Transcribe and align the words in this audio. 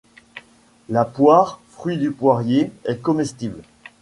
La 0.89 1.05
poire, 1.05 1.59
fruit 1.69 1.99
du 1.99 2.09
poirier, 2.09 2.71
est 2.85 2.97
comestible. 3.03 3.61